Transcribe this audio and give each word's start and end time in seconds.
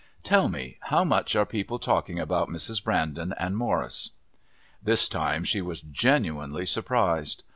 Tell 0.23 0.49
me, 0.49 0.79
how 0.79 1.03
much 1.03 1.35
are 1.35 1.45
people 1.45 1.77
talking 1.77 2.17
about 2.19 2.49
Mrs. 2.49 2.83
Brandon 2.83 3.35
and 3.37 3.55
Morris?" 3.55 4.09
This 4.81 5.07
time 5.07 5.43
she 5.43 5.61
was 5.61 5.81
genuinely 5.81 6.65
surprised. 6.65 7.43